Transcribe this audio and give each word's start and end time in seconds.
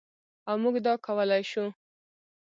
او 0.47 0.55
موږ 0.63 0.75
دا 0.85 0.93
کولی 1.05 1.43
شو. 1.51 1.65